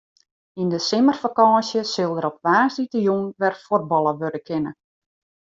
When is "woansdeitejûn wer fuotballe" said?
2.45-4.11